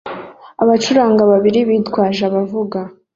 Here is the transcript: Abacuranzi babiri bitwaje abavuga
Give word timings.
Abacuranzi 0.63 1.23
babiri 1.31 1.59
bitwaje 1.69 2.21
abavuga 2.29 2.79